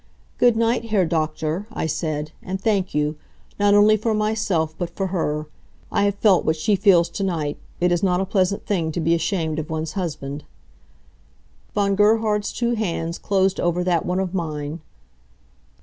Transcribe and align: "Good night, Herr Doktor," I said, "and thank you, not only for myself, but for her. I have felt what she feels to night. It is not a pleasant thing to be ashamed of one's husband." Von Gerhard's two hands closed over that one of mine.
"Good 0.39 0.57
night, 0.57 0.85
Herr 0.85 1.05
Doktor," 1.05 1.67
I 1.71 1.85
said, 1.85 2.31
"and 2.41 2.59
thank 2.59 2.95
you, 2.95 3.17
not 3.59 3.75
only 3.75 3.95
for 3.95 4.15
myself, 4.15 4.73
but 4.75 4.89
for 4.89 5.05
her. 5.13 5.45
I 5.91 6.05
have 6.05 6.15
felt 6.15 6.43
what 6.43 6.55
she 6.55 6.75
feels 6.75 7.07
to 7.09 7.23
night. 7.23 7.59
It 7.79 7.91
is 7.91 8.01
not 8.01 8.19
a 8.19 8.25
pleasant 8.25 8.65
thing 8.65 8.91
to 8.93 8.99
be 8.99 9.13
ashamed 9.13 9.59
of 9.59 9.69
one's 9.69 9.91
husband." 9.91 10.43
Von 11.75 11.93
Gerhard's 11.93 12.51
two 12.51 12.71
hands 12.73 13.19
closed 13.19 13.59
over 13.59 13.83
that 13.83 14.03
one 14.03 14.17
of 14.19 14.33
mine. 14.33 14.81